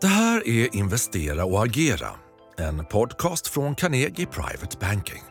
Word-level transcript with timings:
Det 0.00 0.06
här 0.06 0.48
är 0.48 0.76
Investera 0.76 1.44
och 1.44 1.64
agera, 1.64 2.08
en 2.58 2.84
podcast 2.84 3.46
från 3.46 3.74
Carnegie 3.74 4.26
Private 4.26 4.76
Banking. 4.80 5.22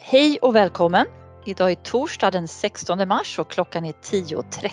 Hej 0.00 0.38
och 0.42 0.56
välkommen! 0.56 1.06
Idag 1.46 1.70
är 1.70 1.74
torsdag 1.74 2.30
den 2.30 2.48
16 2.48 3.08
mars 3.08 3.38
och 3.38 3.50
klockan 3.50 3.84
är 3.84 3.92
10.30. 3.92 4.72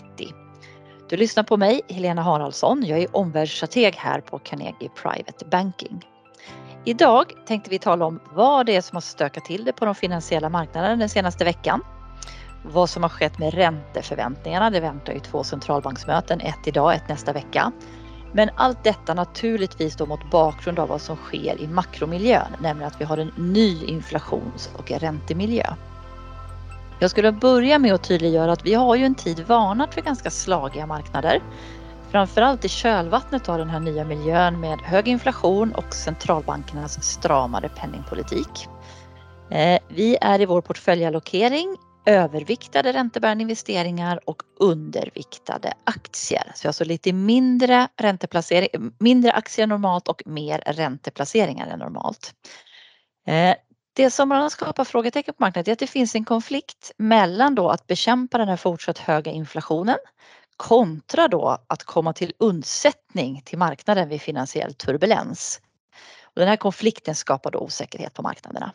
Du 1.10 1.18
lyssnar 1.18 1.44
på 1.44 1.58
mig, 1.58 1.82
Helena 1.90 2.22
Haraldsson. 2.22 2.83
Jag 2.85 2.99
är 2.99 3.15
omvärldsstrateg 3.15 3.96
här 3.96 4.21
på 4.21 4.39
Carnegie 4.39 4.89
Private 5.01 5.46
Banking. 5.51 6.05
Idag 6.85 7.26
tänkte 7.47 7.69
vi 7.69 7.79
tala 7.79 8.05
om 8.05 8.19
vad 8.33 8.65
det 8.65 8.76
är 8.76 8.81
som 8.81 8.96
har 8.96 9.01
stökat 9.01 9.46
till 9.46 9.65
det 9.65 9.73
på 9.73 9.85
de 9.85 9.96
finansiella 9.96 10.49
marknaderna 10.49 10.96
den 10.96 11.10
senaste 11.10 11.44
veckan. 11.44 11.81
Vad 12.63 12.89
som 12.89 13.03
har 13.03 13.10
skett 13.10 13.39
med 13.39 13.53
ränteförväntningarna. 13.53 14.69
Det 14.69 14.79
väntar 14.79 15.13
ju 15.13 15.19
två 15.19 15.44
centralbanksmöten, 15.44 16.41
ett 16.41 16.67
idag, 16.67 16.95
ett 16.95 17.09
nästa 17.09 17.34
vecka. 17.34 17.71
Men 18.34 18.49
allt 18.55 18.84
detta 18.84 19.13
naturligtvis 19.13 19.95
då 19.95 20.05
mot 20.05 20.31
bakgrund 20.31 20.80
av 20.80 20.88
vad 20.88 21.02
som 21.02 21.16
sker 21.16 21.62
i 21.62 21.67
makromiljön, 21.67 22.55
nämligen 22.62 22.88
att 22.88 23.02
vi 23.02 23.05
har 23.05 23.17
en 23.17 23.31
ny 23.38 23.86
inflations 23.86 24.70
och 24.77 24.91
räntemiljö. 24.91 25.73
Jag 27.00 27.12
skulle 27.12 27.31
börja 27.31 27.80
med 27.80 27.94
att 27.94 28.03
tydliggöra 28.03 28.52
att 28.52 28.66
vi 28.66 28.73
har 28.73 28.95
ju 28.95 29.05
en 29.05 29.16
tid 29.16 29.39
varnat 29.39 29.94
för 29.94 30.02
ganska 30.02 30.30
slagiga 30.30 30.86
marknader. 30.86 31.41
Framförallt 32.12 32.66
i 32.66 32.70
kölvattnet 32.70 33.50
av 33.50 33.58
den 33.58 33.70
här 33.70 33.80
nya 33.80 34.05
miljön 34.05 34.59
med 34.59 34.80
hög 34.80 35.08
inflation 35.08 35.76
och 35.76 35.94
centralbankernas 35.94 37.03
stramare 37.03 37.70
penningpolitik. 37.70 38.67
Eh, 39.52 39.80
vi 39.88 40.17
är 40.22 40.41
i 40.41 40.45
vår 40.45 40.62
portföljallokering 40.62 41.78
överviktade 42.09 42.94
räntebärande 42.94 43.41
investeringar 43.41 44.20
och 44.30 44.44
underviktade 44.59 45.73
aktier. 45.84 46.52
Så 46.55 46.67
alltså 46.67 46.84
lite 46.84 47.13
mindre, 47.13 47.88
ränteplacering, 47.98 48.94
mindre 49.00 49.31
aktier 49.31 49.63
än 49.63 49.70
normalt 49.70 50.08
och 50.08 50.22
mer 50.26 50.64
ränteplaceringar 50.66 51.67
än 51.67 51.80
normalt. 51.80 52.34
Eh, 53.28 53.56
det 53.94 54.11
som 54.11 54.30
man 54.30 54.50
skapar 54.50 54.84
frågetecken 54.84 55.34
på 55.34 55.44
marknaden 55.44 55.72
är 55.72 55.73
att 55.73 55.80
det 55.80 55.88
finns 55.88 56.16
en 56.16 56.25
konflikt 56.25 56.92
mellan 56.97 57.56
då 57.56 57.69
att 57.69 57.88
bekämpa 57.88 58.38
den 58.38 58.47
här 58.47 58.58
fortsatt 58.58 58.97
höga 58.97 59.31
inflationen 59.31 59.97
kontra 60.58 61.28
då 61.28 61.58
att 61.67 61.84
komma 61.84 62.14
till 62.14 62.34
undsättning 62.39 63.41
till 63.45 63.58
marknaden 63.58 64.09
vid 64.09 64.22
finansiell 64.22 64.73
turbulens. 64.73 65.62
Och 66.23 66.39
den 66.39 66.47
här 66.47 66.56
konflikten 66.56 67.16
skapar 67.16 67.52
då 67.52 67.59
osäkerhet 67.59 68.14
på 68.14 68.22
marknaderna. 68.22 68.72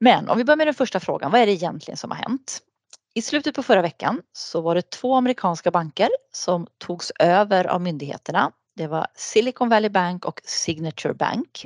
Men 0.00 0.28
om 0.28 0.38
vi 0.38 0.44
börjar 0.44 0.56
med 0.56 0.66
den 0.66 0.74
första 0.74 1.00
frågan, 1.00 1.30
vad 1.30 1.40
är 1.40 1.46
det 1.46 1.52
egentligen 1.52 1.96
som 1.96 2.10
har 2.10 2.18
hänt? 2.18 2.60
I 3.14 3.22
slutet 3.22 3.54
på 3.54 3.62
förra 3.62 3.82
veckan 3.82 4.22
så 4.32 4.60
var 4.60 4.74
det 4.74 4.90
två 4.90 5.14
amerikanska 5.14 5.70
banker 5.70 6.08
som 6.32 6.66
togs 6.78 7.12
över 7.18 7.64
av 7.66 7.80
myndigheterna. 7.80 8.52
Det 8.76 8.86
var 8.86 9.06
Silicon 9.14 9.68
Valley 9.68 9.90
Bank 9.90 10.24
och 10.24 10.40
Signature 10.44 11.14
Bank. 11.14 11.64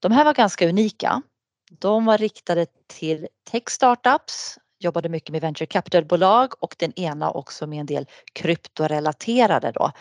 De 0.00 0.12
här 0.12 0.24
var 0.24 0.34
ganska 0.34 0.68
unika. 0.68 1.22
De 1.70 2.04
var 2.04 2.18
riktade 2.18 2.66
till 2.86 3.28
tech 3.50 3.62
startups, 3.68 4.58
jobbade 4.78 5.08
mycket 5.08 5.30
med 5.30 5.40
venture 5.40 5.66
capital-bolag 5.66 6.52
och 6.62 6.74
den 6.78 6.92
ena 6.98 7.30
också 7.30 7.66
med 7.66 7.80
en 7.80 7.86
del 7.86 8.06
kryptorelaterade 8.32 9.72
då, 9.72 9.92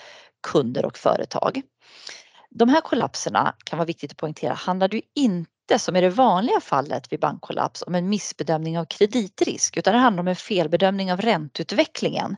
kunder 0.48 0.86
och 0.86 0.98
företag. 0.98 1.62
De 2.50 2.70
här 2.70 2.82
kollapserna 2.82 3.56
kan 3.64 3.78
vara 3.78 3.86
viktigt 3.86 4.12
att 4.12 4.18
poängtera 4.18 4.54
handlade 4.54 4.96
ju 4.98 5.02
inte 5.16 5.52
inte 5.72 5.80
som 5.80 5.96
i 5.96 6.02
det 6.02 6.10
vanliga 6.10 6.60
fallet 6.60 7.14
vid 7.14 7.20
bankkollaps 7.20 7.84
om 7.88 7.96
en 7.96 8.10
missbedömning 8.10 8.80
av 8.80 8.86
kreditrisk 8.86 9.78
utan 9.78 9.94
det 9.94 10.00
handlar 10.00 10.22
om 10.22 10.28
en 10.28 10.36
felbedömning 10.36 11.12
av 11.12 11.22
ränteutvecklingen. 11.22 12.38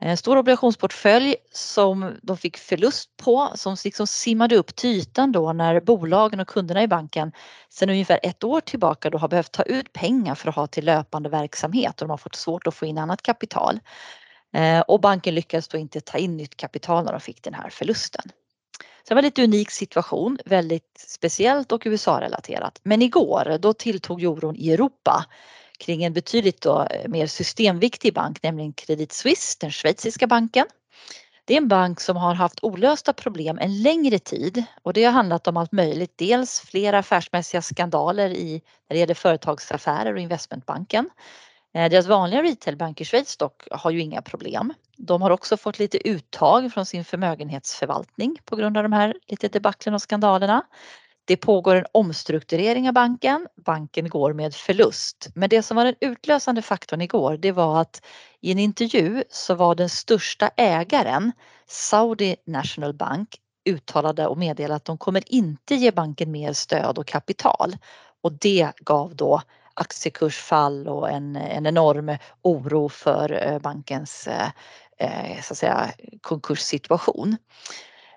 Eh, 0.00 0.10
en 0.10 0.16
stor 0.16 0.36
obligationsportfölj 0.36 1.36
som 1.52 2.14
de 2.22 2.36
fick 2.36 2.56
förlust 2.56 3.16
på 3.16 3.50
som 3.54 3.76
liksom 3.84 4.06
simmade 4.06 4.56
upp 4.56 4.76
till 4.76 4.90
ytan 4.90 5.32
då 5.32 5.52
när 5.52 5.80
bolagen 5.80 6.40
och 6.40 6.48
kunderna 6.48 6.82
i 6.82 6.88
banken 6.88 7.32
sedan 7.70 7.90
ungefär 7.90 8.20
ett 8.22 8.44
år 8.44 8.60
tillbaka 8.60 9.10
då 9.10 9.18
har 9.18 9.28
behövt 9.28 9.52
ta 9.52 9.62
ut 9.62 9.92
pengar 9.92 10.34
för 10.34 10.48
att 10.48 10.56
ha 10.56 10.66
till 10.66 10.84
löpande 10.84 11.28
verksamhet 11.28 12.02
och 12.02 12.08
de 12.08 12.10
har 12.10 12.18
fått 12.18 12.34
svårt 12.34 12.66
att 12.66 12.74
få 12.74 12.86
in 12.86 12.98
annat 12.98 13.22
kapital. 13.22 13.80
Eh, 14.54 14.80
och 14.80 15.00
banken 15.00 15.34
lyckades 15.34 15.68
då 15.68 15.78
inte 15.78 16.00
ta 16.00 16.18
in 16.18 16.36
nytt 16.36 16.56
kapital 16.56 17.04
när 17.04 17.12
de 17.12 17.20
fick 17.20 17.42
den 17.42 17.54
här 17.54 17.70
förlusten. 17.70 18.22
Så 19.08 19.14
det 19.14 19.14
var 19.14 19.22
en 19.22 19.24
lite 19.24 19.44
unik 19.44 19.70
situation, 19.70 20.38
väldigt 20.44 21.04
speciellt 21.08 21.72
och 21.72 21.82
USA-relaterat. 21.84 22.80
Men 22.82 23.02
igår 23.02 23.58
då 23.60 23.72
tilltog 23.72 24.22
oron 24.22 24.56
i 24.56 24.72
Europa 24.72 25.24
kring 25.78 26.04
en 26.04 26.12
betydligt 26.12 26.60
då 26.60 26.82
eh, 26.82 27.08
mer 27.08 27.26
systemviktig 27.26 28.14
bank, 28.14 28.42
nämligen 28.42 28.72
Credit 28.72 29.12
Suisse, 29.12 29.56
den 29.60 29.70
schweiziska 29.70 30.26
banken. 30.26 30.66
Det 31.44 31.54
är 31.54 31.58
en 31.58 31.68
bank 31.68 32.00
som 32.00 32.16
har 32.16 32.34
haft 32.34 32.64
olösta 32.64 33.12
problem 33.12 33.58
en 33.58 33.82
längre 33.82 34.18
tid 34.18 34.64
och 34.82 34.92
det 34.92 35.04
har 35.04 35.12
handlat 35.12 35.46
om 35.46 35.56
allt 35.56 35.72
möjligt. 35.72 36.12
Dels 36.16 36.60
flera 36.60 36.98
affärsmässiga 36.98 37.62
skandaler 37.62 38.30
i, 38.30 38.62
när 38.88 38.94
det 38.94 38.98
gäller 38.98 39.14
företagsaffärer 39.14 40.14
och 40.14 40.20
investmentbanken. 40.20 41.10
Eh, 41.76 41.90
deras 41.90 42.06
vanliga 42.06 42.42
retailbank 42.42 43.00
i 43.00 43.04
Schweiz 43.04 43.36
dock 43.36 43.62
har 43.70 43.90
ju 43.90 44.00
inga 44.00 44.22
problem. 44.22 44.74
De 44.96 45.22
har 45.22 45.30
också 45.30 45.56
fått 45.56 45.78
lite 45.78 46.08
uttag 46.08 46.72
från 46.72 46.86
sin 46.86 47.04
förmögenhetsförvaltning 47.04 48.36
på 48.44 48.56
grund 48.56 48.76
av 48.76 48.82
de 48.82 48.92
här 48.92 49.14
lite 49.26 49.48
debaclen 49.48 49.94
och 49.94 50.02
skandalerna. 50.02 50.62
Det 51.24 51.36
pågår 51.36 51.76
en 51.76 51.84
omstrukturering 51.92 52.88
av 52.88 52.94
banken. 52.94 53.46
Banken 53.66 54.08
går 54.08 54.32
med 54.32 54.54
förlust. 54.54 55.28
Men 55.34 55.48
det 55.48 55.62
som 55.62 55.76
var 55.76 55.84
den 55.84 55.94
utlösande 56.00 56.62
faktorn 56.62 57.00
igår 57.00 57.36
det 57.36 57.52
var 57.52 57.80
att 57.80 58.06
i 58.40 58.52
en 58.52 58.58
intervju 58.58 59.24
så 59.30 59.54
var 59.54 59.74
den 59.74 59.88
största 59.88 60.50
ägaren 60.56 61.32
Saudi 61.66 62.36
National 62.46 62.94
Bank 62.94 63.28
uttalade 63.68 64.26
och 64.26 64.38
meddelade 64.38 64.74
att 64.74 64.84
de 64.84 64.98
kommer 64.98 65.22
inte 65.26 65.74
ge 65.74 65.90
banken 65.90 66.30
mer 66.30 66.52
stöd 66.52 66.98
och 66.98 67.06
kapital. 67.06 67.76
Och 68.22 68.32
det 68.32 68.72
gav 68.76 69.16
då 69.16 69.42
aktiekursfall 69.76 70.88
och 70.88 71.10
en, 71.10 71.36
en 71.36 71.66
enorm 71.66 72.16
oro 72.42 72.88
för 72.88 73.42
eh, 73.42 73.58
bankens 73.58 74.26
eh, 74.26 74.48
eh, 74.98 75.42
så 75.42 75.52
att 75.52 75.58
säga, 75.58 75.90
konkurssituation. 76.20 77.36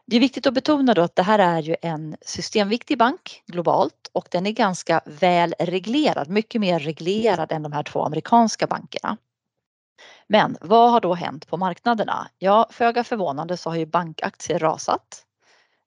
Det 0.06 0.16
är 0.16 0.20
viktigt 0.20 0.48
att 0.48 0.54
betona 0.54 0.94
då 0.94 1.02
att 1.02 1.16
det 1.16 1.24
här 1.24 1.40
är 1.40 1.60
ju 1.62 1.76
en 1.82 2.18
systemviktig 2.22 2.98
bank 2.98 3.44
globalt 3.46 4.10
och 4.12 4.28
den 4.32 4.46
är 4.46 4.52
ganska 4.52 5.02
väl 5.06 5.56
reglerad, 5.60 6.30
mycket 6.30 6.62
mer 6.62 6.80
reglerad 6.80 7.52
än 7.52 7.64
de 7.64 7.72
här 7.72 7.84
två 7.84 8.04
amerikanska 8.04 8.68
bankerna. 8.68 9.18
Men 10.28 10.58
vad 10.62 10.92
har 10.92 11.02
då 11.02 11.14
hänt 11.14 11.48
på 11.48 11.58
marknaderna? 11.58 12.28
Ja, 12.38 12.68
föga 12.72 13.04
förvånande 13.04 13.58
så 13.58 13.70
har 13.70 13.78
ju 13.78 13.86
bankaktier 13.86 14.60
rasat. 14.60 15.26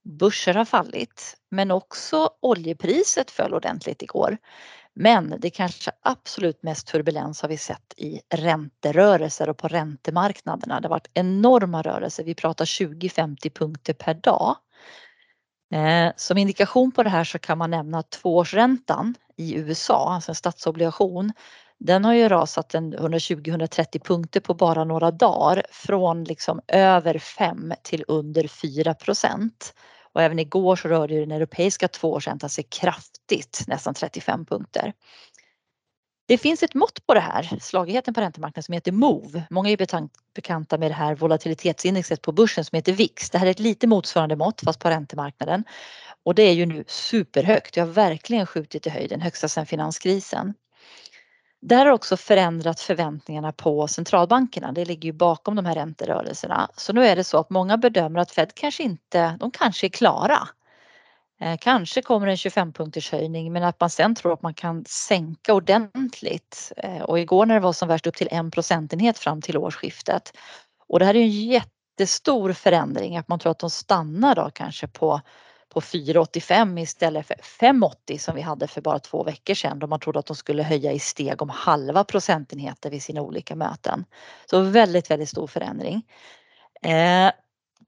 Börser 0.04 0.54
har 0.54 0.64
fallit, 0.64 1.36
men 1.50 1.70
också 1.70 2.30
oljepriset 2.40 3.30
föll 3.30 3.54
ordentligt 3.54 4.02
igår. 4.02 4.38
Men 4.94 5.34
det 5.38 5.50
kanske 5.50 5.90
absolut 6.02 6.62
mest 6.62 6.86
turbulens 6.86 7.42
har 7.42 7.48
vi 7.48 7.56
sett 7.56 7.94
i 7.96 8.20
ränterörelser 8.34 9.48
och 9.48 9.58
på 9.58 9.68
räntemarknaderna. 9.68 10.80
Det 10.80 10.88
har 10.88 10.90
varit 10.90 11.10
enorma 11.14 11.82
rörelser. 11.82 12.24
Vi 12.24 12.34
pratar 12.34 12.64
20-50 12.64 13.50
punkter 13.50 13.94
per 13.94 14.14
dag. 14.14 14.56
Eh, 15.72 16.12
som 16.16 16.38
indikation 16.38 16.92
på 16.92 17.02
det 17.02 17.10
här 17.10 17.24
så 17.24 17.38
kan 17.38 17.58
man 17.58 17.70
nämna 17.70 18.02
tvåårsräntan 18.02 19.14
i 19.36 19.54
USA, 19.54 20.14
alltså 20.14 20.30
en 20.30 20.34
statsobligation. 20.34 21.32
Den 21.78 22.04
har 22.04 22.12
ju 22.14 22.28
rasat 22.28 22.74
120-130 22.74 24.04
punkter 24.04 24.40
på 24.40 24.54
bara 24.54 24.84
några 24.84 25.10
dagar 25.10 25.62
från 25.70 26.24
liksom 26.24 26.60
över 26.68 27.18
5 27.18 27.72
till 27.82 28.04
under 28.08 28.48
4 28.48 28.94
procent. 28.94 29.74
Och 30.14 30.22
även 30.22 30.38
igår 30.38 30.76
så 30.76 30.88
rörde 30.88 31.20
den 31.20 31.30
europeiska 31.30 31.88
tvåårsräntan 31.88 32.50
sig 32.50 32.64
kraftigt, 32.64 33.64
nästan 33.66 33.94
35 33.94 34.46
punkter. 34.46 34.92
Det 36.26 36.38
finns 36.38 36.62
ett 36.62 36.74
mått 36.74 37.06
på 37.06 37.14
det 37.14 37.20
här, 37.20 37.58
slagigheten 37.60 38.14
på 38.14 38.20
räntemarknaden 38.20 38.62
som 38.62 38.72
heter 38.72 38.92
MOVE. 38.92 39.44
Många 39.50 39.70
är 39.70 40.08
bekanta 40.34 40.78
med 40.78 40.90
det 40.90 40.94
här 40.94 41.14
volatilitetsindexet 41.14 42.22
på 42.22 42.32
börsen 42.32 42.64
som 42.64 42.76
heter 42.76 42.92
VIX. 42.92 43.30
Det 43.30 43.38
här 43.38 43.46
är 43.46 43.50
ett 43.50 43.58
lite 43.58 43.86
motsvarande 43.86 44.36
mått 44.36 44.60
fast 44.60 44.80
på 44.80 44.88
räntemarknaden. 44.88 45.64
Och 46.24 46.34
det 46.34 46.42
är 46.42 46.52
ju 46.52 46.66
nu 46.66 46.84
superhögt. 46.86 47.74
Det 47.74 47.80
har 47.80 47.88
verkligen 47.88 48.46
skjutit 48.46 48.86
i 48.86 48.90
höjden, 48.90 49.20
högsta 49.20 49.48
sedan 49.48 49.66
finanskrisen. 49.66 50.54
Det 51.64 51.76
här 51.76 51.86
har 51.86 51.92
också 51.92 52.16
förändrat 52.16 52.80
förväntningarna 52.80 53.52
på 53.52 53.88
centralbankerna. 53.88 54.72
Det 54.72 54.84
ligger 54.84 55.06
ju 55.06 55.12
bakom 55.12 55.56
de 55.56 55.66
här 55.66 55.74
ränterörelserna. 55.74 56.70
Så 56.76 56.92
nu 56.92 57.06
är 57.06 57.16
det 57.16 57.24
så 57.24 57.38
att 57.38 57.50
många 57.50 57.76
bedömer 57.76 58.20
att 58.20 58.30
Fed 58.30 58.54
kanske 58.54 58.82
inte, 58.82 59.36
de 59.40 59.50
kanske 59.50 59.86
är 59.86 59.88
klara. 59.88 60.48
Eh, 61.40 61.56
kanske 61.60 62.02
kommer 62.02 62.26
en 62.26 62.36
25 62.36 62.72
punkters 62.72 63.12
höjning 63.12 63.52
men 63.52 63.62
att 63.62 63.80
man 63.80 63.90
sen 63.90 64.14
tror 64.14 64.32
att 64.32 64.42
man 64.42 64.54
kan 64.54 64.84
sänka 64.88 65.54
ordentligt. 65.54 66.72
Eh, 66.76 67.02
och 67.02 67.20
igår 67.20 67.46
när 67.46 67.54
det 67.54 67.60
var 67.60 67.72
som 67.72 67.88
värst 67.88 68.06
upp 68.06 68.16
till 68.16 68.28
en 68.30 68.50
procentenhet 68.50 69.18
fram 69.18 69.42
till 69.42 69.56
årsskiftet. 69.56 70.32
Och 70.88 70.98
det 70.98 71.04
här 71.04 71.16
är 71.16 71.20
en 71.20 71.30
jättestor 71.30 72.52
förändring 72.52 73.16
att 73.16 73.28
man 73.28 73.38
tror 73.38 73.50
att 73.50 73.58
de 73.58 73.70
stannar 73.70 74.34
då 74.34 74.50
kanske 74.54 74.88
på 74.88 75.20
på 75.72 75.80
4,85 75.80 76.80
istället 76.80 77.26
för 77.26 77.34
5,80 77.34 78.18
som 78.18 78.34
vi 78.34 78.40
hade 78.40 78.66
för 78.66 78.80
bara 78.80 78.98
två 78.98 79.24
veckor 79.24 79.54
sedan 79.54 79.78
då 79.78 79.86
man 79.86 80.00
trodde 80.00 80.18
att 80.18 80.26
de 80.26 80.36
skulle 80.36 80.62
höja 80.62 80.92
i 80.92 80.98
steg 80.98 81.42
om 81.42 81.48
halva 81.48 82.04
procentenheter 82.04 82.90
vid 82.90 83.02
sina 83.02 83.22
olika 83.22 83.54
möten. 83.54 84.04
Så 84.50 84.60
väldigt, 84.60 85.10
väldigt 85.10 85.28
stor 85.28 85.46
förändring. 85.46 86.02
Eh, 86.82 87.32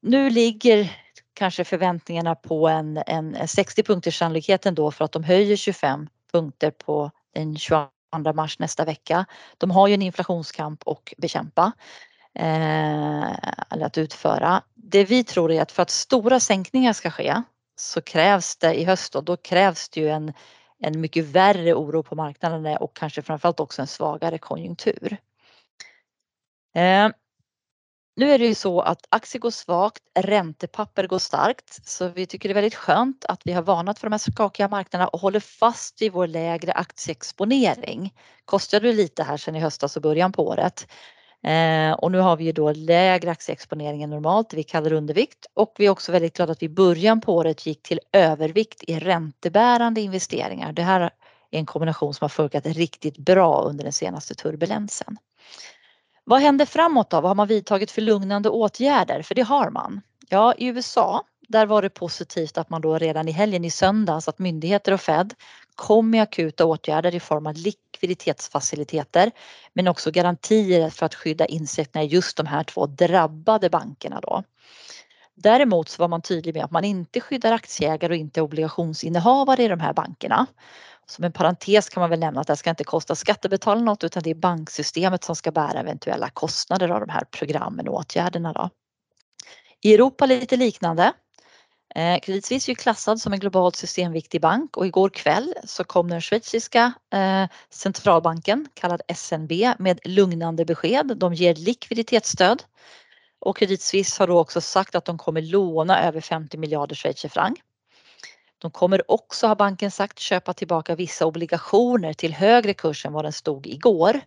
nu 0.00 0.30
ligger 0.30 0.96
kanske 1.34 1.64
förväntningarna 1.64 2.34
på 2.34 2.68
en, 2.68 3.02
en 3.06 3.48
60 3.48 3.82
punkters 3.82 4.18
sannolikhet 4.18 4.66
ändå 4.66 4.90
för 4.90 5.04
att 5.04 5.12
de 5.12 5.24
höjer 5.24 5.56
25 5.56 6.08
punkter 6.32 6.70
på 6.70 7.10
den 7.34 7.56
22 7.56 7.88
mars 8.34 8.58
nästa 8.58 8.84
vecka. 8.84 9.26
De 9.58 9.70
har 9.70 9.88
ju 9.88 9.94
en 9.94 10.02
inflationskamp 10.02 10.88
att 10.88 11.12
bekämpa 11.16 11.72
eh, 12.34 13.24
eller 13.70 13.86
att 13.86 13.98
utföra. 13.98 14.62
Det 14.74 15.04
vi 15.04 15.24
tror 15.24 15.52
är 15.52 15.62
att 15.62 15.72
för 15.72 15.82
att 15.82 15.90
stora 15.90 16.40
sänkningar 16.40 16.92
ska 16.92 17.10
ske 17.10 17.42
så 17.76 18.02
krävs 18.02 18.56
det 18.56 18.74
i 18.74 18.84
höst 18.84 19.12
då, 19.12 19.20
då 19.20 19.36
krävs 19.36 19.88
det 19.88 20.00
ju 20.00 20.08
en, 20.08 20.32
en 20.78 21.00
mycket 21.00 21.24
värre 21.24 21.74
oro 21.74 22.02
på 22.02 22.14
marknaden 22.14 22.76
och 22.76 22.96
kanske 22.96 23.22
framförallt 23.22 23.60
också 23.60 23.82
en 23.82 23.88
svagare 23.88 24.38
konjunktur. 24.38 25.16
Eh, 26.74 27.08
nu 28.16 28.32
är 28.32 28.38
det 28.38 28.46
ju 28.46 28.54
så 28.54 28.80
att 28.80 29.06
aktier 29.08 29.40
går 29.40 29.50
svagt, 29.50 30.02
räntepapper 30.18 31.06
går 31.06 31.18
starkt 31.18 31.88
så 31.88 32.08
vi 32.08 32.26
tycker 32.26 32.48
det 32.48 32.52
är 32.52 32.54
väldigt 32.54 32.74
skönt 32.74 33.24
att 33.24 33.40
vi 33.44 33.52
har 33.52 33.62
varnat 33.62 33.98
för 33.98 34.06
de 34.06 34.12
här 34.12 34.32
skakiga 34.32 34.68
marknaderna 34.68 35.08
och 35.08 35.20
håller 35.20 35.40
fast 35.40 36.02
vid 36.02 36.12
vår 36.12 36.26
lägre 36.26 36.72
aktieexponering. 36.72 38.14
Kostade 38.44 38.92
lite 38.92 39.22
här 39.22 39.36
sedan 39.36 39.56
i 39.56 39.60
höstas 39.60 39.96
och 39.96 40.02
början 40.02 40.32
på 40.32 40.46
året. 40.46 40.86
Eh, 41.44 41.92
och 41.92 42.12
nu 42.12 42.18
har 42.18 42.36
vi 42.36 42.44
ju 42.44 42.52
då 42.52 42.72
lägre 42.72 43.30
aktieexponering 43.30 44.02
än 44.02 44.10
normalt, 44.10 44.54
vi 44.54 44.62
kallar 44.62 44.90
det 44.90 44.96
undervikt 44.96 45.46
och 45.54 45.74
vi 45.78 45.86
är 45.86 45.90
också 45.90 46.12
väldigt 46.12 46.36
glada 46.36 46.52
att 46.52 46.62
vi 46.62 46.66
i 46.66 46.68
början 46.68 47.20
på 47.20 47.34
året 47.34 47.66
gick 47.66 47.82
till 47.82 48.00
övervikt 48.12 48.82
i 48.82 48.98
räntebärande 48.98 50.00
investeringar. 50.00 50.72
Det 50.72 50.82
här 50.82 51.00
är 51.00 51.10
en 51.50 51.66
kombination 51.66 52.14
som 52.14 52.24
har 52.24 52.28
funkat 52.28 52.66
riktigt 52.66 53.18
bra 53.18 53.62
under 53.62 53.84
den 53.84 53.92
senaste 53.92 54.34
turbulensen. 54.34 55.16
Vad 56.24 56.40
händer 56.40 56.66
framåt 56.66 57.10
då? 57.10 57.20
Vad 57.20 57.30
har 57.30 57.34
man 57.34 57.48
vidtagit 57.48 57.90
för 57.90 58.02
lugnande 58.02 58.48
åtgärder? 58.48 59.22
För 59.22 59.34
det 59.34 59.42
har 59.42 59.70
man. 59.70 60.00
Ja, 60.28 60.54
i 60.54 60.66
USA, 60.66 61.24
där 61.48 61.66
var 61.66 61.82
det 61.82 61.90
positivt 61.90 62.58
att 62.58 62.70
man 62.70 62.80
då 62.80 62.98
redan 62.98 63.28
i 63.28 63.32
helgen 63.32 63.64
i 63.64 63.70
söndags 63.70 64.28
att 64.28 64.38
myndigheter 64.38 64.92
och 64.92 65.00
Fed 65.00 65.34
kom 65.74 66.10
med 66.10 66.22
akuta 66.22 66.64
åtgärder 66.64 67.14
i 67.14 67.20
form 67.20 67.46
av 67.46 67.54
likviditetsfaciliteter 67.54 69.30
men 69.72 69.88
också 69.88 70.10
garantier 70.10 70.90
för 70.90 71.06
att 71.06 71.14
skydda 71.14 71.46
insättningar 71.46 72.06
i 72.06 72.10
just 72.10 72.36
de 72.36 72.46
här 72.46 72.64
två 72.64 72.86
drabbade 72.86 73.70
bankerna 73.70 74.20
då. 74.20 74.42
Däremot 75.34 75.88
så 75.88 76.02
var 76.02 76.08
man 76.08 76.22
tydlig 76.22 76.54
med 76.54 76.64
att 76.64 76.70
man 76.70 76.84
inte 76.84 77.20
skyddar 77.20 77.52
aktieägare 77.52 78.12
och 78.12 78.16
inte 78.16 78.42
obligationsinnehavare 78.42 79.62
i 79.62 79.68
de 79.68 79.80
här 79.80 79.92
bankerna. 79.92 80.46
Som 81.06 81.24
en 81.24 81.32
parentes 81.32 81.88
kan 81.88 82.00
man 82.00 82.10
väl 82.10 82.20
nämna 82.20 82.40
att 82.40 82.46
det 82.46 82.56
ska 82.56 82.70
inte 82.70 82.84
kosta 82.84 83.14
skattebetalarna 83.14 83.84
något 83.84 84.04
utan 84.04 84.22
det 84.22 84.30
är 84.30 84.34
banksystemet 84.34 85.24
som 85.24 85.36
ska 85.36 85.50
bära 85.50 85.80
eventuella 85.80 86.30
kostnader 86.30 86.88
av 86.88 87.00
de 87.00 87.08
här 87.08 87.24
programmen 87.30 87.88
och 87.88 87.94
åtgärderna. 87.94 88.52
Då. 88.52 88.70
I 89.80 89.94
Europa 89.94 90.26
lite 90.26 90.56
liknande. 90.56 91.12
Eh, 91.94 92.20
Credit 92.20 92.44
Suisse 92.44 92.72
är 92.72 92.74
klassad 92.74 93.20
som 93.20 93.32
en 93.32 93.38
globalt 93.38 93.76
systemviktig 93.76 94.40
bank 94.40 94.76
och 94.76 94.86
igår 94.86 95.08
kväll 95.08 95.54
så 95.64 95.84
kom 95.84 96.10
den 96.10 96.20
schweiziska 96.20 96.92
eh, 97.14 97.46
centralbanken 97.70 98.68
kallad 98.74 99.02
SNB 99.08 99.74
med 99.78 100.00
lugnande 100.04 100.64
besked. 100.64 101.16
De 101.16 101.34
ger 101.34 101.54
likviditetsstöd 101.54 102.62
och 103.40 103.56
Credit 103.56 103.82
Suisse 103.82 104.22
har 104.22 104.26
då 104.26 104.38
också 104.38 104.60
sagt 104.60 104.94
att 104.94 105.04
de 105.04 105.18
kommer 105.18 105.42
låna 105.42 106.02
över 106.04 106.20
50 106.20 106.56
miljarder 106.58 106.94
schweizerfranc. 106.94 107.58
De 108.58 108.70
kommer 108.70 109.10
också, 109.10 109.46
har 109.46 109.56
banken 109.56 109.90
sagt, 109.90 110.18
köpa 110.18 110.52
tillbaka 110.52 110.94
vissa 110.94 111.26
obligationer 111.26 112.12
till 112.12 112.32
högre 112.34 112.74
kurs 112.74 113.06
än 113.06 113.12
vad 113.12 113.24
den 113.24 113.32
stod 113.32 113.66
igår. 113.66 114.20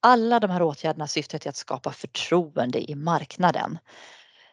Alla 0.00 0.40
de 0.40 0.50
här 0.50 0.62
åtgärderna 0.62 1.08
syftar 1.08 1.38
till 1.38 1.48
att 1.48 1.56
skapa 1.56 1.92
förtroende 1.92 2.90
i 2.90 2.94
marknaden. 2.94 3.78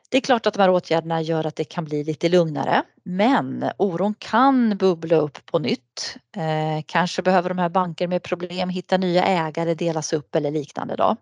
Det 0.09 0.17
är 0.17 0.21
klart 0.21 0.45
att 0.45 0.53
de 0.53 0.61
här 0.61 0.69
åtgärderna 0.69 1.21
gör 1.21 1.47
att 1.47 1.55
det 1.55 1.63
kan 1.63 1.85
bli 1.85 2.03
lite 2.03 2.29
lugnare 2.29 2.83
men 3.03 3.71
oron 3.77 4.13
kan 4.19 4.77
bubbla 4.77 5.15
upp 5.15 5.45
på 5.45 5.59
nytt. 5.59 6.17
Eh, 6.35 6.83
kanske 6.85 7.21
behöver 7.21 7.49
de 7.49 7.57
här 7.57 7.69
banker 7.69 8.07
med 8.07 8.23
problem 8.23 8.69
hitta 8.69 8.97
nya 8.97 9.23
ägare, 9.23 9.73
delas 9.73 10.13
upp 10.13 10.35
eller 10.35 10.51
liknande 10.51 10.95
då. 10.95 11.15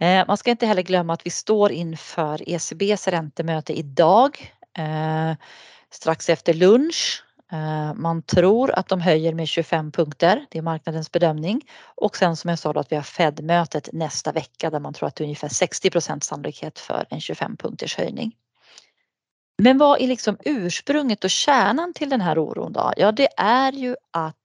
Eh, 0.00 0.26
man 0.26 0.36
ska 0.36 0.50
inte 0.50 0.66
heller 0.66 0.82
glömma 0.82 1.12
att 1.12 1.26
vi 1.26 1.30
står 1.30 1.72
inför 1.72 2.48
ECBs 2.48 3.08
räntemöte 3.08 3.78
idag. 3.78 4.52
Eh, 4.78 5.32
strax 5.90 6.28
efter 6.28 6.54
lunch. 6.54 7.22
Eh, 7.52 7.94
man 7.94 8.22
tror 8.22 8.70
att 8.70 8.88
de 8.88 9.00
höjer 9.00 9.34
med 9.34 9.48
25 9.48 9.92
punkter, 9.92 10.46
det 10.50 10.58
är 10.58 10.62
marknadens 10.62 11.12
bedömning. 11.12 11.68
Och 11.94 12.16
sen 12.16 12.36
som 12.36 12.50
jag 12.50 12.58
sa 12.58 12.72
då 12.72 12.80
att 12.80 12.92
vi 12.92 12.96
har 12.96 13.02
Fed-mötet 13.02 13.88
nästa 13.92 14.32
vecka 14.32 14.70
där 14.70 14.80
man 14.80 14.94
tror 14.94 15.08
att 15.08 15.16
det 15.16 15.22
är 15.22 15.26
ungefär 15.26 15.48
60% 15.48 16.20
sannolikhet 16.20 16.78
för 16.78 17.06
en 17.10 17.20
25 17.20 17.56
punkters 17.56 17.96
höjning. 17.96 18.32
Men 19.62 19.78
vad 19.78 20.00
är 20.00 20.06
liksom 20.06 20.36
ursprunget 20.44 21.24
och 21.24 21.30
kärnan 21.30 21.94
till 21.94 22.10
den 22.10 22.20
här 22.20 22.38
oron 22.38 22.72
då? 22.72 22.92
Ja, 22.96 23.12
det 23.12 23.28
är 23.36 23.72
ju 23.72 23.96
att 24.10 24.36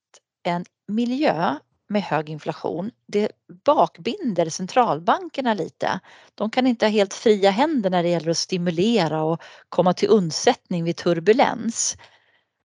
en 0.44 0.66
miljö 0.88 1.56
med 1.90 2.02
hög 2.02 2.30
inflation, 2.30 2.92
det 3.08 3.32
bakbinder 3.66 4.50
centralbankerna 4.50 5.54
lite. 5.54 6.00
De 6.36 6.50
kan 6.50 6.68
inte 6.68 6.86
ha 6.86 6.92
helt 6.92 7.14
fria 7.14 7.52
händer 7.52 7.90
när 7.90 8.04
det 8.04 8.10
gäller 8.10 8.32
att 8.32 8.38
stimulera 8.38 9.24
och 9.24 9.42
komma 9.70 9.94
till 9.94 10.10
undsättning 10.10 10.84
vid 10.84 10.98
turbulens. 10.98 11.98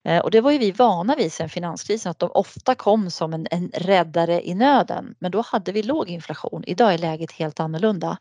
Eh, 0.05 0.19
och 0.19 0.31
det 0.31 0.41
var 0.41 0.51
ju 0.51 0.59
vi 0.59 0.71
vana 0.71 1.15
vid 1.15 1.33
sedan 1.33 1.49
finanskrisen 1.49 2.11
att 2.11 2.19
de 2.19 2.31
ofta 2.35 2.75
kom 2.75 3.11
som 3.11 3.33
en, 3.33 3.47
en 3.51 3.71
räddare 3.75 4.49
i 4.49 4.55
nöden. 4.55 5.15
Men 5.19 5.31
då 5.31 5.41
hade 5.41 5.73
vi 5.73 5.83
låg 5.83 6.09
inflation. 6.09 6.65
Idag 6.67 6.95
är 6.95 6.99
läget 6.99 7.33
helt 7.33 7.61
annorlunda. 7.61 8.19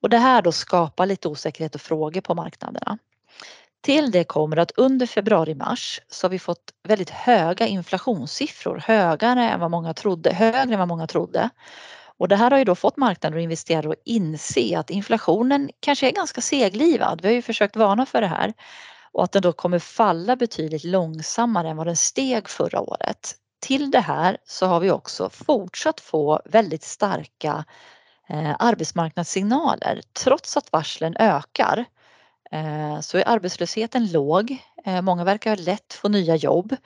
Och 0.00 0.10
det 0.10 0.18
här 0.18 0.42
då 0.42 0.52
skapar 0.52 1.06
lite 1.06 1.28
osäkerhet 1.28 1.74
och 1.74 1.80
frågor 1.80 2.20
på 2.20 2.34
marknaderna. 2.34 2.98
Till 3.80 4.10
det 4.10 4.24
kommer 4.24 4.56
att 4.56 4.72
under 4.76 5.06
februari-mars 5.06 6.00
så 6.08 6.24
har 6.24 6.30
vi 6.30 6.38
fått 6.38 6.72
väldigt 6.82 7.10
höga 7.10 7.66
inflationssiffror, 7.66 8.82
högre 8.86 9.28
än 9.28 9.60
vad 9.60 9.70
många 9.70 9.94
trodde, 9.94 10.34
högre 10.34 10.72
än 10.72 10.78
vad 10.78 10.88
många 10.88 11.06
trodde. 11.06 11.50
Och 12.18 12.28
det 12.28 12.36
här 12.36 12.50
har 12.50 12.58
ju 12.58 12.64
då 12.64 12.74
fått 12.74 12.96
marknaden 12.96 13.36
och 13.36 13.42
investerare 13.42 13.92
att 13.92 14.02
inse 14.04 14.78
att 14.78 14.90
inflationen 14.90 15.70
kanske 15.80 16.08
är 16.08 16.12
ganska 16.12 16.40
seglivad. 16.40 17.20
Vi 17.20 17.28
har 17.28 17.34
ju 17.34 17.42
försökt 17.42 17.76
varna 17.76 18.06
för 18.06 18.20
det 18.20 18.26
här 18.26 18.52
och 19.12 19.24
att 19.24 19.32
den 19.32 19.42
då 19.42 19.52
kommer 19.52 19.78
falla 19.78 20.36
betydligt 20.36 20.84
långsammare 20.84 21.68
än 21.68 21.76
vad 21.76 21.86
den 21.86 21.96
steg 21.96 22.48
förra 22.48 22.80
året. 22.80 23.34
Till 23.60 23.90
det 23.90 24.00
här 24.00 24.36
så 24.44 24.66
har 24.66 24.80
vi 24.80 24.90
också 24.90 25.30
fortsatt 25.30 26.00
få 26.00 26.40
väldigt 26.44 26.82
starka 26.82 27.64
eh, 28.28 28.56
arbetsmarknadssignaler 28.58 30.00
trots 30.12 30.56
att 30.56 30.72
varslen 30.72 31.16
ökar 31.16 31.86
Eh, 32.52 33.00
så 33.00 33.18
är 33.18 33.28
arbetslösheten 33.28 34.12
låg. 34.12 34.56
Eh, 34.84 35.02
många 35.02 35.24
verkar 35.24 35.56
lätt 35.56 35.94
få 35.94 36.08
nya 36.08 36.36
jobb. 36.36 36.76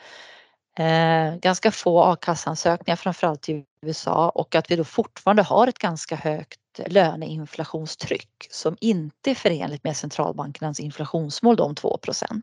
Eh, 0.78 1.36
ganska 1.36 1.70
få 1.70 2.02
a-kassansökningar 2.02 2.96
framförallt 2.96 3.48
i 3.48 3.64
USA 3.82 4.28
och 4.28 4.54
att 4.54 4.70
vi 4.70 4.76
då 4.76 4.84
fortfarande 4.84 5.42
har 5.42 5.66
ett 5.66 5.78
ganska 5.78 6.16
högt 6.16 6.60
löneinflationstryck 6.86 8.46
som 8.50 8.76
inte 8.80 9.30
är 9.30 9.34
förenligt 9.34 9.84
med 9.84 9.96
centralbankernas 9.96 10.80
inflationsmål 10.80 11.60
om 11.60 11.74
2% 11.74 12.42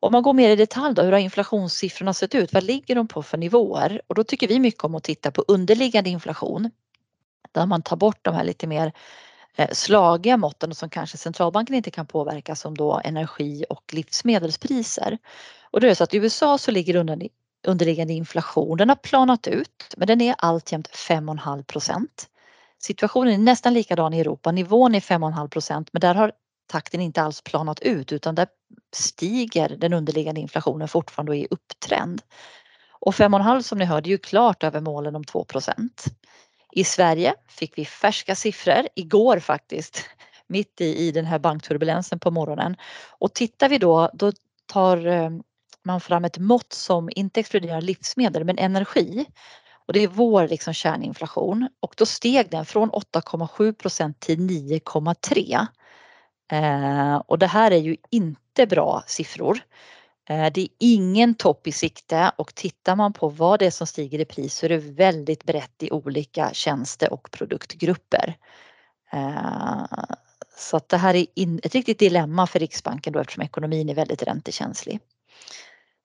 Om 0.00 0.12
man 0.12 0.22
går 0.22 0.32
mer 0.32 0.50
i 0.50 0.56
detalj 0.56 0.94
då, 0.94 1.02
hur 1.02 1.12
har 1.12 1.18
inflationssiffrorna 1.18 2.14
sett 2.14 2.34
ut? 2.34 2.52
Vad 2.52 2.64
ligger 2.64 2.94
de 2.94 3.08
på 3.08 3.22
för 3.22 3.38
nivåer? 3.38 4.00
Och 4.06 4.14
då 4.14 4.24
tycker 4.24 4.48
vi 4.48 4.58
mycket 4.58 4.84
om 4.84 4.94
att 4.94 5.04
titta 5.04 5.30
på 5.30 5.44
underliggande 5.48 6.10
inflation. 6.10 6.70
Där 7.52 7.66
man 7.66 7.82
tar 7.82 7.96
bort 7.96 8.18
de 8.22 8.34
här 8.34 8.44
lite 8.44 8.66
mer 8.66 8.86
Eh, 8.86 9.25
Eh, 9.56 9.68
slagiga 9.72 10.36
måtten 10.36 10.74
som 10.74 10.90
kanske 10.90 11.16
centralbanken 11.16 11.74
inte 11.74 11.90
kan 11.90 12.06
påverka 12.06 12.56
som 12.56 12.76
då 12.76 13.00
energi 13.04 13.64
och 13.70 13.94
livsmedelspriser. 13.94 15.18
Och 15.70 15.80
det 15.80 15.90
är 15.90 15.94
så 15.94 16.04
att 16.04 16.14
i 16.14 16.16
USA 16.16 16.58
så 16.58 16.70
ligger 16.70 16.96
underliggande 17.66 18.12
inflation, 18.12 18.76
den 18.76 18.88
har 18.88 18.96
planat 18.96 19.46
ut 19.46 19.94
men 19.96 20.08
den 20.08 20.20
är 20.20 20.34
alltjämt 20.38 20.88
5,5 20.88 21.62
procent. 21.62 22.28
Situationen 22.78 23.34
är 23.34 23.38
nästan 23.38 23.74
likadan 23.74 24.14
i 24.14 24.20
Europa, 24.20 24.52
nivån 24.52 24.94
är 24.94 25.00
5,5 25.00 25.48
procent 25.48 25.88
men 25.92 26.00
där 26.00 26.14
har 26.14 26.32
takten 26.66 27.00
inte 27.00 27.22
alls 27.22 27.42
planat 27.42 27.80
ut 27.80 28.12
utan 28.12 28.34
där 28.34 28.48
stiger 28.94 29.68
den 29.68 29.92
underliggande 29.92 30.40
inflationen 30.40 30.88
fortfarande 30.88 31.32
och 31.32 31.36
är 31.36 31.40
i 31.40 31.48
upptrend. 31.50 32.22
Och 32.90 33.14
5,5 33.14 33.62
som 33.62 33.78
ni 33.78 33.84
hörde 33.84 34.08
är 34.08 34.10
ju 34.10 34.18
klart 34.18 34.64
över 34.64 34.80
målen 34.80 35.16
om 35.16 35.24
2 35.24 35.44
procent. 35.44 36.04
I 36.76 36.84
Sverige 36.84 37.34
fick 37.48 37.78
vi 37.78 37.84
färska 37.84 38.34
siffror 38.34 38.88
igår 38.94 39.38
faktiskt, 39.38 40.04
mitt 40.46 40.80
i, 40.80 40.84
i 40.84 41.12
den 41.12 41.24
här 41.24 41.38
bankturbulensen 41.38 42.18
på 42.18 42.30
morgonen. 42.30 42.76
Och 43.18 43.34
tittar 43.34 43.68
vi 43.68 43.78
då, 43.78 44.10
då 44.14 44.32
tar 44.66 45.06
eh, 45.06 45.30
man 45.84 46.00
fram 46.00 46.24
ett 46.24 46.38
mått 46.38 46.72
som 46.72 47.08
inte 47.16 47.40
exkluderar 47.40 47.80
livsmedel 47.80 48.44
men 48.44 48.58
energi. 48.58 49.26
Och 49.86 49.92
det 49.92 50.00
är 50.00 50.08
vår 50.08 50.48
liksom 50.48 50.74
kärninflation 50.74 51.68
och 51.80 51.94
då 51.96 52.06
steg 52.06 52.50
den 52.50 52.66
från 52.66 52.90
8,7 52.90 53.72
procent 53.72 54.20
till 54.20 54.38
9,3. 54.38 55.66
Eh, 56.52 57.16
och 57.16 57.38
det 57.38 57.46
här 57.46 57.70
är 57.70 57.80
ju 57.80 57.96
inte 58.10 58.66
bra 58.66 59.02
siffror. 59.06 59.60
Eh, 60.28 60.52
det 60.52 60.60
är 60.60 60.68
ingen 60.78 61.34
topp 61.34 61.66
i 61.66 61.72
sikte 61.72 62.32
och 62.36 62.54
tittar 62.54 62.96
man 62.96 63.12
på 63.12 63.28
vad 63.28 63.58
det 63.58 63.66
är 63.66 63.70
som 63.70 63.86
stiger 63.86 64.18
i 64.18 64.24
pris 64.24 64.54
så 64.54 64.66
är 64.66 64.68
det 64.68 64.78
väldigt 64.78 65.44
brett 65.44 65.82
i 65.82 65.90
olika 65.90 66.50
tjänste 66.52 67.08
och 67.08 67.30
produktgrupper. 67.30 68.36
Eh, 69.12 69.84
så 70.56 70.76
att 70.76 70.88
det 70.88 70.96
här 70.96 71.14
är 71.14 71.26
ett 71.62 71.74
riktigt 71.74 71.98
dilemma 71.98 72.46
för 72.46 72.58
Riksbanken 72.58 73.12
då 73.12 73.20
eftersom 73.20 73.42
ekonomin 73.42 73.88
är 73.88 73.94
väldigt 73.94 74.22
räntekänslig. 74.22 75.00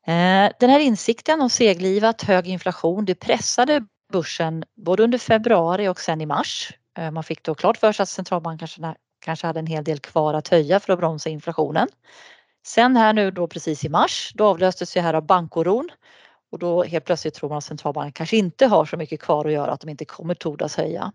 Eh, 0.08 0.52
den 0.60 0.70
här 0.70 0.80
insikten 0.80 1.42
om 1.42 1.50
seglivat 1.50 2.22
hög 2.22 2.48
inflation 2.48 3.06
det 3.06 3.16
pressade 3.16 3.86
börsen 4.12 4.64
både 4.76 5.04
under 5.04 5.18
februari 5.18 5.88
och 5.88 6.00
sen 6.00 6.22
i 6.22 6.26
mars. 6.26 6.74
Man 7.12 7.24
fick 7.24 7.44
då 7.44 7.56
klart 7.56 7.78
för 7.78 7.92
sig 7.92 8.04
att 8.04 8.10
centralbankerna 8.10 8.96
kanske 9.20 9.48
hade 9.48 9.60
en 9.60 9.68
hel 9.68 9.84
del 9.84 10.00
kvar 10.00 10.34
att 10.34 10.48
höja 10.48 10.80
för 10.80 10.94
att 10.94 11.00
bromsa 11.00 11.30
inflationen. 11.30 11.88
Sen 12.66 12.98
här 12.98 13.14
nu 13.14 13.32
då 13.32 13.48
precis 13.48 13.86
i 13.86 13.90
mars, 13.90 14.32
då 14.36 14.46
avlöstes 14.46 14.98
ju 14.98 15.02
här 15.02 15.14
av 15.14 15.26
bankoron 15.26 15.90
och 16.52 16.60
då 16.60 16.84
helt 16.84 17.06
plötsligt 17.06 17.34
tror 17.34 17.50
man 17.50 17.58
att 17.58 17.64
centralbanken 17.64 18.14
kanske 18.14 18.38
inte 18.38 18.68
har 18.68 18.86
så 18.86 18.98
mycket 18.98 19.22
kvar 19.22 19.46
att 19.46 19.52
göra 19.52 19.72
att 19.72 19.82
de 19.82 19.90
inte 19.90 20.06
kommer 20.06 20.34
tordas 20.34 20.78
höja. 20.78 21.12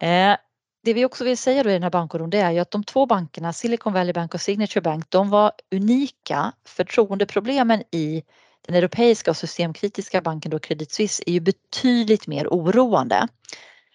Eh, 0.00 0.36
det 0.84 0.94
vi 0.94 1.04
också 1.04 1.24
vill 1.24 1.38
säga 1.38 1.62
då 1.62 1.70
i 1.70 1.72
den 1.72 1.82
här 1.82 1.90
bankoron 1.90 2.30
det 2.30 2.38
är 2.38 2.50
ju 2.50 2.58
att 2.58 2.70
de 2.70 2.84
två 2.84 3.06
bankerna 3.06 3.52
Silicon 3.52 3.92
Valley 3.92 4.12
Bank 4.12 4.34
och 4.34 4.40
Signature 4.40 4.80
Bank 4.80 5.04
de 5.08 5.30
var 5.30 5.52
unika. 5.70 6.52
Förtroendeproblemen 6.64 7.82
i 7.90 8.22
den 8.66 8.74
europeiska 8.74 9.30
och 9.30 9.36
systemkritiska 9.36 10.20
banken 10.20 10.50
då 10.50 10.58
Credit 10.58 10.92
Suisse 10.92 11.22
är 11.26 11.32
ju 11.32 11.40
betydligt 11.40 12.26
mer 12.26 12.46
oroande. 12.48 13.28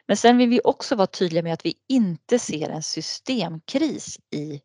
Men 0.08 0.18
sen 0.18 0.38
vill 0.38 0.50
vi 0.50 0.62
också 0.64 0.96
vara 0.96 1.08
tydliga 1.08 1.44
med 1.44 1.54
att 1.54 1.66
vi 1.66 1.74
inte 1.90 2.40
ser 2.40 2.70
en 2.70 2.84
systemkris 2.84 4.20
i, 4.36 4.62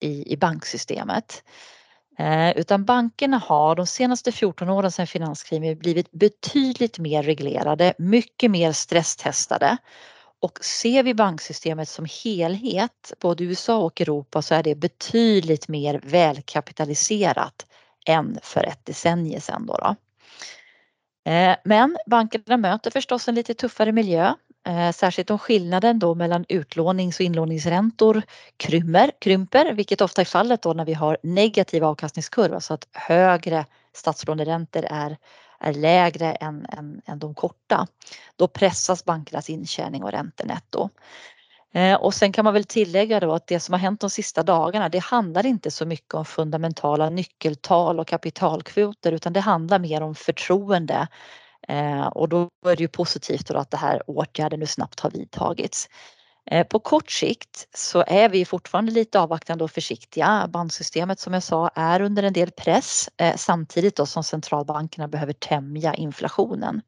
i, 0.00 0.32
i 0.32 0.36
banksystemet. 0.36 1.44
Eh, 2.18 2.50
utan 2.50 2.84
bankerna 2.84 3.38
har 3.38 3.74
de 3.74 3.86
senaste 3.86 4.32
14 4.32 4.68
åren 4.68 4.92
sedan 4.92 5.06
finanskrisen 5.06 5.78
blivit 5.78 6.10
betydligt 6.10 6.98
mer 6.98 7.22
reglerade, 7.22 7.94
mycket 7.98 8.50
mer 8.50 8.72
stresstestade. 8.72 9.76
Och 10.40 10.64
ser 10.64 11.02
vi 11.02 11.14
banksystemet 11.14 11.88
som 11.88 12.06
helhet, 12.24 13.12
både 13.20 13.44
USA 13.44 13.78
och 13.78 14.00
Europa, 14.00 14.42
så 14.42 14.54
är 14.54 14.62
det 14.62 14.74
betydligt 14.74 15.68
mer 15.68 16.00
välkapitaliserat 16.02 17.66
än 18.06 18.38
för 18.42 18.64
ett 18.64 18.84
decennium 18.84 19.40
sedan. 19.40 19.66
Då, 19.66 19.74
då. 19.74 19.96
Eh, 21.30 21.56
men 21.64 21.96
bankerna 22.06 22.56
möter 22.56 22.90
förstås 22.90 23.28
en 23.28 23.34
lite 23.34 23.54
tuffare 23.54 23.92
miljö. 23.92 24.34
Eh, 24.66 24.92
särskilt 24.92 25.30
om 25.30 25.38
skillnaden 25.38 25.98
då 25.98 26.14
mellan 26.14 26.44
utlånings 26.48 27.16
och 27.16 27.24
inlåningsräntor 27.24 28.22
krymper, 28.56 29.10
krymper, 29.18 29.72
vilket 29.72 30.00
ofta 30.00 30.20
är 30.20 30.24
fallet 30.24 30.62
då 30.62 30.72
när 30.72 30.84
vi 30.84 30.94
har 30.94 31.18
negativ 31.22 31.84
avkastningskurva 31.84 32.60
så 32.60 32.74
att 32.74 32.88
högre 32.92 33.66
statslåneräntor 33.92 34.84
är, 34.84 35.16
är 35.60 35.72
lägre 35.72 36.32
än, 36.32 36.66
än, 36.68 37.02
än 37.06 37.18
de 37.18 37.34
korta. 37.34 37.86
Då 38.36 38.48
pressas 38.48 39.04
bankernas 39.04 39.50
intjäning 39.50 40.02
och 40.02 40.12
räntenetto. 40.12 40.88
Eh, 41.74 41.94
och 41.94 42.14
sen 42.14 42.32
kan 42.32 42.44
man 42.44 42.54
väl 42.54 42.64
tillägga 42.64 43.20
då 43.20 43.32
att 43.32 43.46
det 43.46 43.60
som 43.60 43.72
har 43.72 43.80
hänt 43.80 44.00
de 44.00 44.10
sista 44.10 44.42
dagarna 44.42 44.88
det 44.88 44.98
handlar 44.98 45.46
inte 45.46 45.70
så 45.70 45.86
mycket 45.86 46.14
om 46.14 46.24
fundamentala 46.24 47.10
nyckeltal 47.10 48.00
och 48.00 48.08
kapitalkvoter 48.08 49.12
utan 49.12 49.32
det 49.32 49.40
handlar 49.40 49.78
mer 49.78 50.02
om 50.02 50.14
förtroende 50.14 51.08
Eh, 51.68 52.06
och 52.06 52.28
då 52.28 52.48
är 52.66 52.76
det 52.76 52.82
ju 52.82 52.88
positivt 52.88 53.50
att 53.50 53.70
det 53.70 53.76
här 53.76 54.02
åtgärden 54.06 54.60
nu 54.60 54.66
snabbt 54.66 55.00
har 55.00 55.10
vidtagits. 55.10 55.88
Eh, 56.50 56.66
på 56.66 56.78
kort 56.78 57.10
sikt 57.10 57.68
så 57.74 58.04
är 58.06 58.28
vi 58.28 58.44
fortfarande 58.44 58.92
lite 58.92 59.20
avvaktande 59.20 59.64
och 59.64 59.70
försiktiga. 59.70 60.48
Bandsystemet 60.48 61.20
som 61.20 61.32
jag 61.32 61.42
sa 61.42 61.70
är 61.74 62.00
under 62.00 62.22
en 62.22 62.32
del 62.32 62.50
press 62.50 63.08
eh, 63.16 63.36
samtidigt 63.36 63.96
då 63.96 64.06
som 64.06 64.24
centralbankerna 64.24 65.08
behöver 65.08 65.32
tämja 65.32 65.94
inflationen. 65.94 66.82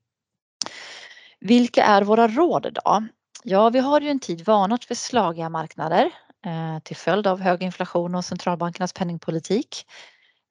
Vilka 1.40 1.84
är 1.84 2.02
våra 2.02 2.28
råd 2.28 2.78
då? 2.84 3.06
Ja, 3.44 3.70
vi 3.70 3.78
har 3.78 4.00
ju 4.00 4.08
en 4.08 4.20
tid 4.20 4.44
varnat 4.46 4.84
för 4.84 4.94
slagiga 4.94 5.48
marknader 5.48 6.10
eh, 6.46 6.78
till 6.82 6.96
följd 6.96 7.26
av 7.26 7.40
hög 7.40 7.62
inflation 7.62 8.14
och 8.14 8.24
centralbankernas 8.24 8.92
penningpolitik. 8.92 9.86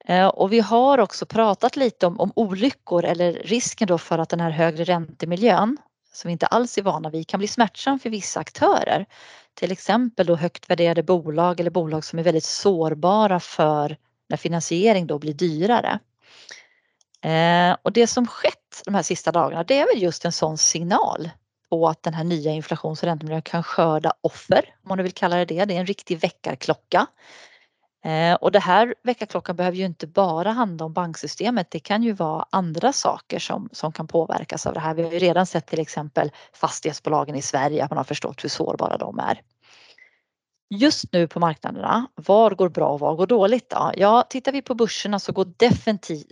Eh, 0.08 0.26
och 0.26 0.52
vi 0.52 0.60
har 0.60 0.98
också 0.98 1.26
pratat 1.26 1.76
lite 1.76 2.06
om, 2.06 2.20
om 2.20 2.32
olyckor 2.36 3.04
eller 3.04 3.32
risken 3.32 3.88
då 3.88 3.98
för 3.98 4.18
att 4.18 4.28
den 4.28 4.40
här 4.40 4.50
högre 4.50 4.84
räntemiljön 4.84 5.78
som 6.12 6.28
vi 6.28 6.32
inte 6.32 6.46
alls 6.46 6.78
är 6.78 6.82
vana 6.82 7.10
vid 7.10 7.28
kan 7.28 7.38
bli 7.38 7.48
smärtsam 7.48 7.98
för 7.98 8.10
vissa 8.10 8.40
aktörer. 8.40 9.06
Till 9.54 9.72
exempel 9.72 10.26
då 10.26 10.36
högt 10.36 10.70
värderade 10.70 11.02
bolag 11.02 11.60
eller 11.60 11.70
bolag 11.70 12.04
som 12.04 12.18
är 12.18 12.22
väldigt 12.22 12.44
sårbara 12.44 13.40
för 13.40 13.96
när 14.28 14.36
finansiering 14.36 15.06
då 15.06 15.18
blir 15.18 15.34
dyrare. 15.34 15.98
Eh, 17.22 17.76
och 17.82 17.92
det 17.92 18.06
som 18.06 18.26
skett 18.26 18.82
de 18.84 18.94
här 18.94 19.02
sista 19.02 19.32
dagarna 19.32 19.64
det 19.64 19.78
är 19.78 19.94
väl 19.94 20.02
just 20.02 20.24
en 20.24 20.32
sån 20.32 20.58
signal 20.58 21.30
på 21.70 21.88
att 21.88 22.02
den 22.02 22.14
här 22.14 22.24
nya 22.24 22.52
inflations 22.52 23.02
och 23.02 23.08
räntemiljön 23.08 23.42
kan 23.42 23.62
skörda 23.62 24.12
offer, 24.20 24.74
om 24.82 24.88
man 24.88 24.98
nu 24.98 25.02
vill 25.02 25.12
kalla 25.12 25.36
det 25.36 25.44
det. 25.44 25.64
Det 25.64 25.74
är 25.74 25.80
en 25.80 25.86
riktig 25.86 26.18
väckarklocka. 26.18 27.06
Eh, 28.08 28.34
och 28.34 28.52
det 28.52 28.58
här 28.58 28.94
väckarklockan 29.02 29.56
behöver 29.56 29.76
ju 29.76 29.84
inte 29.84 30.06
bara 30.06 30.50
handla 30.50 30.84
om 30.84 30.92
banksystemet. 30.92 31.70
Det 31.70 31.80
kan 31.80 32.02
ju 32.02 32.12
vara 32.12 32.46
andra 32.50 32.92
saker 32.92 33.38
som, 33.38 33.68
som 33.72 33.92
kan 33.92 34.06
påverkas 34.06 34.66
av 34.66 34.74
det 34.74 34.80
här. 34.80 34.94
Vi 34.94 35.02
har 35.02 35.12
ju 35.12 35.18
redan 35.18 35.46
sett 35.46 35.66
till 35.66 35.80
exempel 35.80 36.30
fastighetsbolagen 36.52 37.34
i 37.34 37.42
Sverige, 37.42 37.84
att 37.84 37.90
man 37.90 37.96
har 37.96 38.04
förstått 38.04 38.44
hur 38.44 38.48
sårbara 38.48 38.98
de 38.98 39.18
är. 39.18 39.40
Just 40.70 41.12
nu 41.12 41.28
på 41.28 41.40
marknaderna, 41.40 42.06
var 42.14 42.50
går 42.50 42.68
bra 42.68 42.88
och 42.88 43.00
var 43.00 43.14
går 43.14 43.26
dåligt 43.26 43.70
då? 43.70 43.92
Ja, 43.96 44.22
tittar 44.30 44.52
vi 44.52 44.62
på 44.62 44.74
börserna 44.74 45.18
så 45.18 45.32
går 45.32 45.44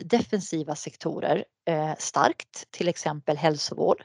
defensiva 0.04 0.74
sektorer 0.74 1.44
eh, 1.68 1.92
starkt, 1.98 2.70
till 2.70 2.88
exempel 2.88 3.36
hälsovård. 3.36 4.04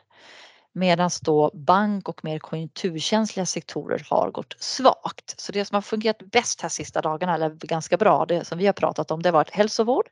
Medan 0.74 1.10
då 1.22 1.52
bank 1.54 2.10
och 2.10 2.24
mer 2.24 2.40
konjunkturkänsliga 2.40 3.46
sektorer 3.46 4.08
har 4.10 4.32
gått 4.32 4.56
svagt. 4.60 5.40
Så 5.40 5.52
det 5.52 5.66
som 5.66 5.76
har 5.76 5.82
fungerat 5.82 6.32
bäst 6.32 6.62
här 6.62 6.70
sista 6.70 7.02
dagarna, 7.02 7.36
eller 7.36 7.50
ganska 7.50 7.98
bra, 7.98 8.26
det 8.26 8.46
som 8.46 8.58
vi 8.58 8.66
har 8.66 8.74
pratat 8.74 9.12
om, 9.12 9.22
det 9.22 9.30
har 9.30 9.34
varit 9.34 9.50
hälsovård, 9.50 10.10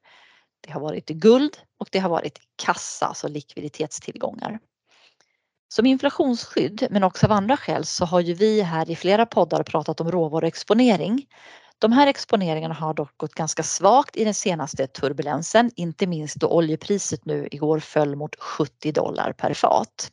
det 0.62 0.72
har 0.72 0.82
varit 0.82 1.10
guld 1.10 1.58
och 1.80 1.88
det 1.92 2.00
har 2.00 2.10
varit 2.10 2.40
kassa, 2.56 3.06
alltså 3.06 3.28
likviditetstillgångar. 3.28 4.60
Som 5.68 5.86
inflationsskydd 5.86 6.88
men 6.92 7.04
också 7.04 7.26
av 7.26 7.32
andra 7.32 7.58
skäl 7.58 7.86
så 7.86 8.06
har 8.06 8.20
ju 8.20 8.34
vi 8.34 8.62
här 8.62 8.90
i 8.90 8.96
flera 8.96 9.26
poddar 9.26 9.64
pratat 9.64 10.02
om 10.02 10.12
råvaruexponering. 10.12 11.26
De 11.80 11.92
här 11.92 12.08
exponeringarna 12.08 12.74
har 12.74 12.94
dock 12.94 13.18
gått 13.18 13.34
ganska 13.34 13.64
svagt 13.64 14.16
i 14.16 14.24
den 14.24 14.34
senaste 14.34 14.88
turbulensen, 14.88 15.72
inte 15.76 16.08
minst 16.08 16.36
då 16.36 16.48
oljepriset 16.48 17.26
nu 17.26 17.48
igår 17.52 17.80
föll 17.80 18.16
mot 18.16 18.36
70 18.40 18.92
dollar 18.92 19.34
per 19.34 19.54
fat. 19.54 20.12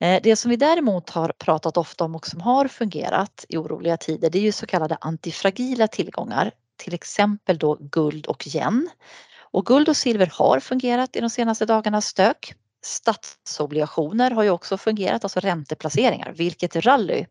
Eh, 0.00 0.20
det 0.22 0.36
som 0.36 0.50
vi 0.50 0.56
däremot 0.56 1.10
har 1.10 1.32
pratat 1.38 1.76
ofta 1.76 2.04
om 2.04 2.14
och 2.14 2.26
som 2.26 2.40
har 2.40 2.68
fungerat 2.68 3.44
i 3.48 3.56
oroliga 3.56 3.96
tider 3.96 4.30
det 4.30 4.38
är 4.38 4.42
ju 4.42 4.52
så 4.52 4.66
kallade 4.66 4.96
antifragila 5.00 5.88
tillgångar, 5.88 6.52
till 6.76 6.94
exempel 6.94 7.58
då 7.58 7.78
guld 7.80 8.26
och 8.26 8.46
yen. 8.54 8.90
Och 9.52 9.66
guld 9.66 9.88
och 9.88 9.96
silver 9.96 10.32
har 10.32 10.60
fungerat 10.60 11.16
i 11.16 11.20
de 11.20 11.30
senaste 11.30 11.66
dagarnas 11.66 12.06
stök. 12.06 12.54
Statsobligationer 12.84 14.30
har 14.30 14.42
ju 14.42 14.50
också 14.50 14.78
fungerat, 14.78 15.24
alltså 15.24 15.40
ränteplaceringar, 15.40 16.32
vilket 16.36 16.76
rally. 16.76 17.26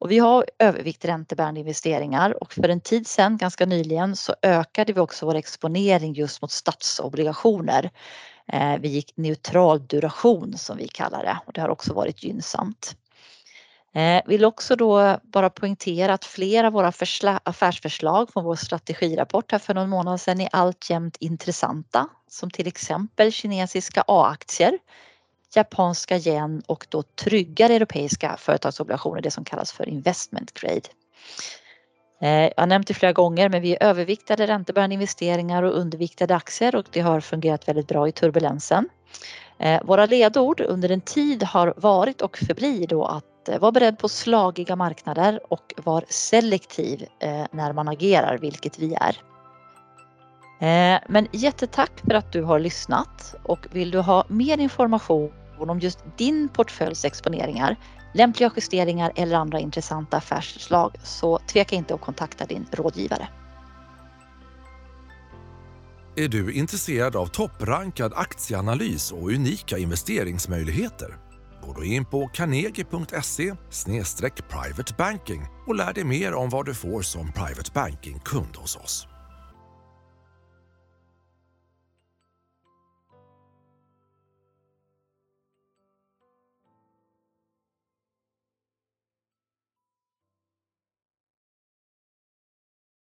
Och 0.00 0.10
vi 0.10 0.18
har 0.18 0.44
övervikt 0.58 1.04
räntebärande 1.04 1.60
investeringar 1.60 2.42
och 2.42 2.52
för 2.52 2.68
en 2.68 2.80
tid 2.80 3.06
sedan, 3.06 3.36
ganska 3.36 3.66
nyligen, 3.66 4.16
så 4.16 4.34
ökade 4.42 4.92
vi 4.92 5.00
också 5.00 5.26
vår 5.26 5.34
exponering 5.34 6.12
just 6.12 6.42
mot 6.42 6.50
statsobligationer. 6.50 7.90
Eh, 8.52 8.76
vi 8.80 8.88
gick 8.88 9.16
neutral 9.16 9.86
duration 9.86 10.58
som 10.58 10.76
vi 10.76 10.88
kallar 10.88 11.24
det 11.24 11.38
och 11.46 11.52
det 11.52 11.60
har 11.60 11.68
också 11.68 11.94
varit 11.94 12.22
gynnsamt. 12.22 12.96
Eh, 13.94 14.22
vill 14.26 14.44
också 14.44 14.76
då 14.76 15.18
bara 15.22 15.50
poängtera 15.50 16.14
att 16.14 16.24
flera 16.24 16.66
av 16.66 16.72
våra 16.72 16.92
affärsförslag 17.42 18.32
från 18.32 18.44
vår 18.44 18.56
strategirapport 18.56 19.52
här 19.52 19.58
för 19.58 19.74
någon 19.74 19.90
månad 19.90 20.20
sedan 20.20 20.40
är 20.40 20.48
alltjämt 20.52 21.16
intressanta 21.20 22.08
som 22.28 22.50
till 22.50 22.66
exempel 22.66 23.32
kinesiska 23.32 24.04
A-aktier, 24.06 24.78
japanska 25.54 26.16
yen 26.16 26.62
och 26.66 26.86
då 26.88 27.02
tryggare 27.02 27.74
europeiska 27.74 28.36
företagsobligationer, 28.38 29.20
det 29.20 29.30
som 29.30 29.44
kallas 29.44 29.72
för 29.72 29.88
investment 29.88 30.52
grade. 30.52 30.88
Eh, 32.22 32.30
jag 32.30 32.52
har 32.56 32.66
nämnt 32.66 32.86
det 32.86 32.94
flera 32.94 33.12
gånger 33.12 33.48
men 33.48 33.62
vi 33.62 33.72
är 33.72 33.82
överviktade 33.82 34.46
räntebärande 34.46 34.94
investeringar 34.94 35.62
och 35.62 35.78
underviktade 35.78 36.36
aktier 36.36 36.76
och 36.76 36.84
det 36.92 37.00
har 37.00 37.20
fungerat 37.20 37.68
väldigt 37.68 37.88
bra 37.88 38.08
i 38.08 38.12
turbulensen. 38.12 38.88
Eh, 39.58 39.82
våra 39.84 40.06
ledord 40.06 40.60
under 40.60 40.90
en 40.90 41.00
tid 41.00 41.42
har 41.42 41.74
varit 41.76 42.22
och 42.22 42.38
förblir 42.38 42.86
då 42.86 43.04
att 43.04 43.48
eh, 43.48 43.58
vara 43.58 43.72
beredd 43.72 43.98
på 43.98 44.08
slagiga 44.08 44.76
marknader 44.76 45.40
och 45.52 45.74
vara 45.76 46.04
selektiv 46.08 47.06
när 47.50 47.72
man 47.72 47.88
agerar, 47.88 48.38
vilket 48.38 48.78
vi 48.78 48.94
är. 48.94 49.29
Eh, 50.60 50.98
men 51.08 51.28
jättetack 51.32 51.92
för 52.06 52.14
att 52.14 52.32
du 52.32 52.42
har 52.42 52.58
lyssnat 52.58 53.34
och 53.42 53.66
vill 53.70 53.90
du 53.90 53.98
ha 53.98 54.24
mer 54.28 54.58
information 54.58 55.30
om 55.58 55.80
just 55.80 55.98
din 56.16 56.48
portföljs 56.48 57.04
exponeringar 57.04 57.76
lämpliga 58.12 58.50
justeringar 58.56 59.12
eller 59.16 59.36
andra 59.36 59.60
intressanta 59.60 60.16
affärsförslag 60.16 60.94
så 61.02 61.38
tveka 61.38 61.76
inte 61.76 61.94
att 61.94 62.00
kontakta 62.00 62.46
din 62.46 62.66
rådgivare. 62.72 63.28
Är 66.16 66.28
du 66.28 66.52
intresserad 66.52 67.16
av 67.16 67.26
topprankad 67.26 68.12
aktieanalys 68.16 69.12
och 69.12 69.28
unika 69.28 69.78
investeringsmöjligheter? 69.78 71.16
Gå 71.62 71.72
då 71.72 71.84
in 71.84 72.04
på 72.04 72.28
carnegie.se 72.28 73.54
privatebanking 74.48 75.46
och 75.66 75.74
lär 75.74 75.92
dig 75.92 76.04
mer 76.04 76.34
om 76.34 76.48
vad 76.48 76.66
du 76.66 76.74
får 76.74 77.02
som 77.02 77.32
private 77.32 77.70
banking-kund 77.74 78.56
hos 78.56 78.76
oss. 78.76 79.09